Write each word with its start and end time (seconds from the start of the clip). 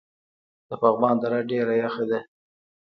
د 0.67 0.71
پغمان 0.81 1.15
دره 1.23 1.39
ډیره 1.49 1.73
یخه 1.83 2.03
ده 2.11 2.19